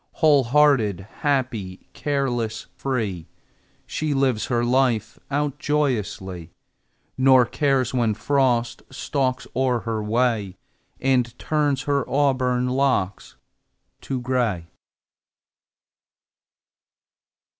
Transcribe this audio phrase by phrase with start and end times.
[0.13, 3.27] Whole hearted, happy, careless, free,
[3.85, 6.49] She lives her life out joyously,
[7.19, 10.57] Nor cares when Frost stalks o'er her way
[10.99, 13.35] And turns her auburn locks
[14.01, 14.65] to gray.